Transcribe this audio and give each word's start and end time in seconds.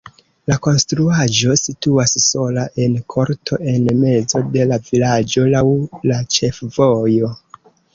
La 0.51 0.55
konstruaĵo 0.67 1.57
situas 1.63 2.15
sola 2.25 2.65
en 2.87 2.97
korto 3.17 3.61
en 3.75 3.87
mezo 4.01 4.45
de 4.59 4.69
la 4.75 4.83
vilaĝo 4.91 5.49
laŭ 5.57 5.67
la 6.13 6.23
ĉefvojo. 6.41 7.37